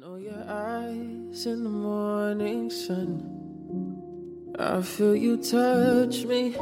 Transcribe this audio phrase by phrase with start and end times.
[0.00, 3.22] know your eyes in the morning sun.
[4.58, 6.54] I feel you touch me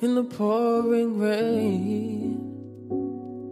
[0.00, 2.40] in the pouring rain.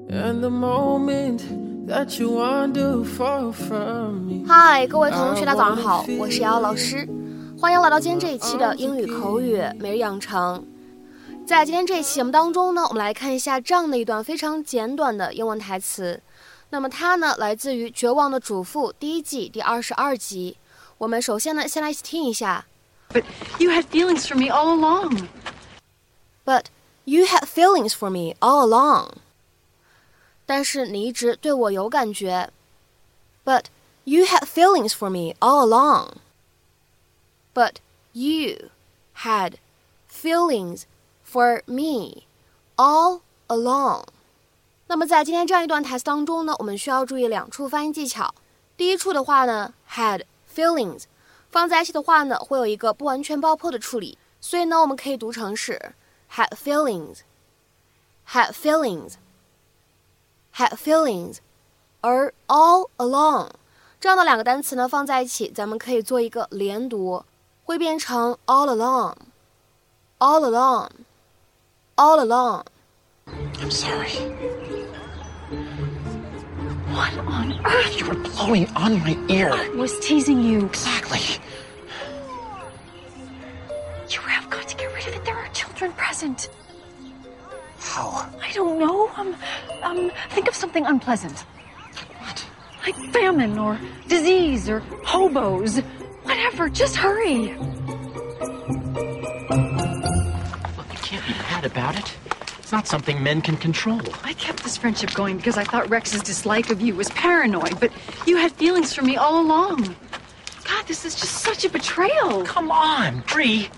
[0.08, 1.42] And the moment
[1.86, 4.44] that you wander far from me.
[4.48, 7.06] Hi，，各位同学，大家早上好，我是瑶瑶老师，
[7.58, 10.64] 欢迎来到今天这一期的英语口语每日养成。
[11.46, 16.20] 在今天这一期节目当中呢，我们来看一下这样的一段非常简短的英文台词。
[16.69, 20.57] 那么它呢，来自于《绝望的主妇》第一季第二十二集。
[20.97, 22.65] 我们首先呢，先来一起听一下。
[23.09, 23.25] But
[23.59, 25.27] you had feelings for me all along.
[26.45, 26.65] But
[27.03, 29.15] you had feelings for me all along.
[30.45, 32.51] 但是你一直对我有感觉。
[33.43, 33.65] But
[34.05, 36.13] you had feelings for me all along.
[37.53, 37.75] But
[38.13, 38.69] you
[39.15, 39.55] had
[40.09, 40.83] feelings
[41.25, 42.23] for me
[42.77, 44.05] all along.
[44.88, 48.32] 那么在今天这样一段台词当中呢，我们需要注意两处发音技巧。
[48.76, 50.22] 第一处的话呢，had
[50.54, 51.06] feelings
[51.50, 55.94] 放在一起的话呢，会有一个不完全爆破的处理，所以呢，我们可以读成是
[56.32, 59.16] had feelings，had feelings，had
[60.76, 61.38] feelings，
[62.00, 63.50] 而 all along
[63.98, 67.24] 这样的两个单词呢放在一起，咱们可以做一个连读，
[67.64, 72.62] 会变成 all along，all along，all along。
[73.60, 74.10] I'm sorry.
[76.94, 77.98] What on earth?
[77.98, 79.50] You were blowing on my ear.
[79.52, 80.66] I was teasing you.
[80.66, 81.20] Exactly.
[84.08, 85.24] You have got to get rid of it.
[85.24, 86.48] There are children present.
[87.78, 88.30] How?
[88.42, 89.10] I don't know.
[89.16, 89.34] Um,
[89.82, 91.38] um, think of something unpleasant,
[92.20, 92.46] What?
[92.86, 95.78] like famine or disease or hobos.
[96.24, 96.68] Whatever.
[96.68, 97.54] Just hurry.
[97.54, 97.58] Look,
[100.92, 102.16] you can't be mad about it.
[102.66, 104.00] It's not something men can control.
[104.24, 107.92] I kept this friendship going because I thought Rex's dislike of you was paranoid, but
[108.26, 109.94] you had feelings for me all along.
[110.64, 112.42] God, this is just such a betrayal.
[112.42, 113.68] Come on, Bree.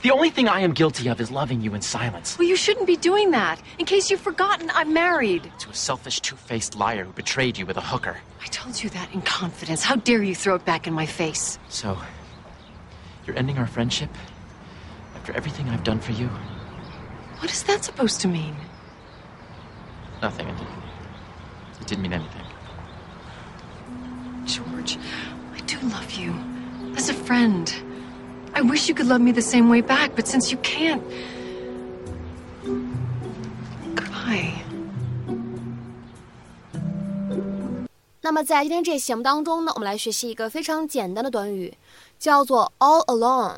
[0.00, 2.38] The only thing I am guilty of is loving you in silence.
[2.38, 3.60] Well, you shouldn't be doing that.
[3.78, 5.52] In case you've forgotten, I'm married.
[5.58, 8.16] To a selfish, two-faced liar who betrayed you with a hooker.
[8.42, 9.82] I told you that in confidence.
[9.82, 11.58] How dare you throw it back in my face?
[11.68, 11.98] So,
[13.26, 14.08] you're ending our friendship?
[15.16, 16.30] After everything I've done for you?
[17.39, 18.55] What is that supposed to mean?
[20.21, 20.47] Nothing.
[20.47, 20.55] It,
[21.81, 22.45] it didn't mean anything.
[24.45, 24.97] George,
[25.55, 26.33] I do love you.
[26.95, 27.73] As a friend.
[28.53, 31.01] I wish you could love me the same way back, but since you can't.
[33.95, 34.51] Goodbye.
[38.19, 41.73] 那么在今天这期节目当中呢，我们来学习一个非常简单的短语，
[42.19, 43.55] 叫做 all along。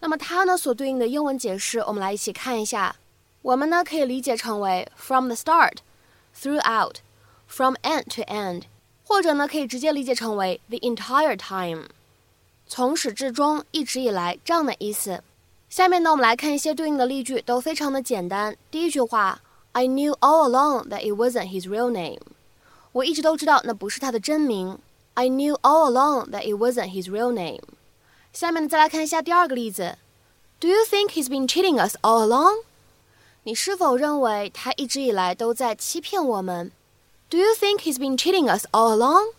[0.00, 2.96] 那么它呢所对应的英文解释，我们来一起看一下。
[3.46, 5.78] 我们呢可以理解成为 from the start,
[6.36, 6.96] throughout,
[7.46, 8.62] from end to end，
[9.04, 11.88] 或者呢可以直接理解成为 the entire time，
[12.66, 15.22] 从始至终，一直以来这样的意思。
[15.68, 18.56] 下面呢我们来看一些对应的例句，都非常的简单。
[18.70, 19.40] 第一句话，
[19.72, 22.20] I knew all along that it wasn't his real name。
[22.92, 24.78] 我一直都知道那不是他的真名。
[25.14, 27.62] I knew all along that it wasn't his real name。
[28.32, 29.98] 下面呢，再来看一下第二个例子。
[30.60, 32.62] Do you think he's been cheating us all along？
[33.46, 36.70] 你是否认为他一直以来都在欺骗我们？
[37.28, 39.32] Do you think he's been cheating us all along？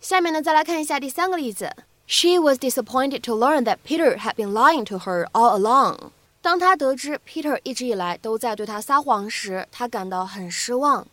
[0.00, 1.70] 下面呢，再来看一下第三个例子。
[2.06, 6.10] She was disappointed to learn that Peter had been lying to her all along。
[6.42, 11.06] 当她得知 Peter 一直以来都在对她撒谎时，她感到很失望。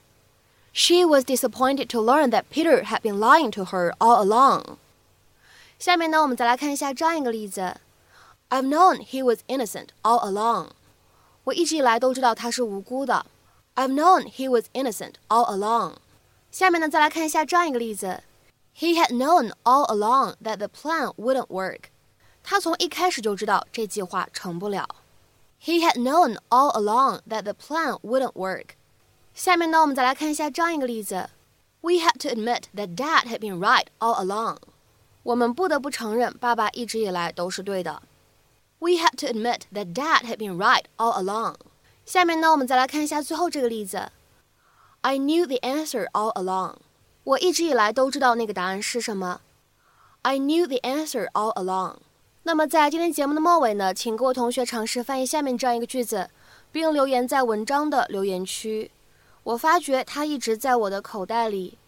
[0.73, 4.77] She was disappointed to learn that Peter had been lying to her all along.
[5.79, 7.77] 下面呢，我们再来看一下这样一个例子：
[8.49, 10.71] I've known he was innocent all along.
[11.45, 13.25] 我一直以来都知道他是无辜的。
[13.75, 15.93] I've known he was innocent all along.
[16.51, 18.23] 下面呢，再来看一下这样一个例子：
[18.77, 21.83] He had known all along that the plan wouldn't work.
[22.43, 24.87] 他从一开始就知道这计划成不了。
[25.63, 28.69] He had known all along that the plan wouldn't work.
[29.33, 31.29] 下面呢，我们再来看一下这样一个例子：
[31.81, 34.57] We had to admit that Dad had been right all along.
[35.23, 38.01] 我们不得不承认，爸爸一直以来都是对的。
[38.78, 41.56] We had to admit that Dad had been right all along.
[42.04, 44.12] 下面呢，我们再来看一下最后这个例子
[45.00, 46.76] ：I knew the answer all along.
[47.24, 49.40] 我一直以来都知道那个答案是什么。
[50.22, 51.96] I knew the answer all along.
[52.44, 56.30] 那么在今天节目的末尾呢，请各位同学尝试翻译下面这样一个句子，
[56.70, 58.92] 并留言在文章的留言区。
[59.42, 61.78] 我发觉它一直在我的口袋里。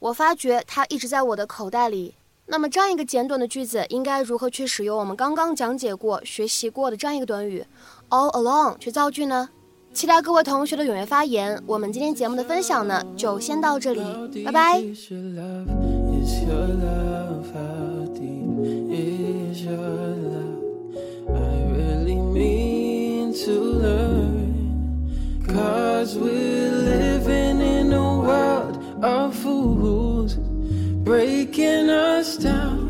[0.00, 2.14] 我发觉它一直在我的口袋里。
[2.50, 7.62] 那么这样一个简短的句子，应该如何去使用我们刚刚讲解过、学习过的这样一个短语
[8.08, 9.50] all along 去造句呢？
[9.92, 11.62] 期待各位同学的踊跃发言。
[11.66, 14.82] 我们今天节目的分享呢，就先到这里，拜拜。
[25.48, 30.07] Cause we're living in a world of fools
[31.08, 32.87] breaking us down.